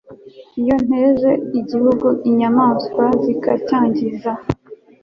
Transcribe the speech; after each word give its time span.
iyo 0.61 0.75
nteje 0.85 1.31
igihugu 1.59 2.07
inyamaswa 2.29 3.05
zikacyangiza 3.23 4.31